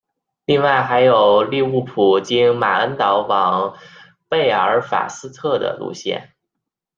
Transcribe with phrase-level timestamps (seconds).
[0.45, 3.77] 另外还有利物浦经马恩岛往
[4.27, 6.31] 贝尔法斯特的路线。